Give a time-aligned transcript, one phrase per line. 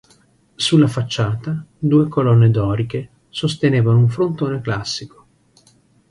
[0.55, 5.27] Sulla facciata, due colonne doriche sostenevano un frontone classico.